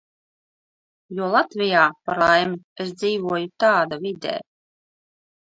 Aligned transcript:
Jo 1.19 1.27
Latvijā, 1.35 1.83
par 2.09 2.21
laimi, 2.23 2.59
es 2.85 2.95
dzīvoju 3.03 3.51
tāda 3.65 4.01
vidē. 4.07 4.37